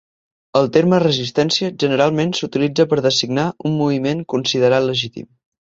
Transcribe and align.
El 0.61 0.69
terme 0.77 0.99
resistència 1.03 1.69
generalment 1.85 2.33
s'utilitza 2.39 2.89
per 2.95 3.01
designar 3.09 3.47
un 3.71 3.79
moviment 3.85 4.29
considerat 4.37 4.91
legítim. 4.93 5.35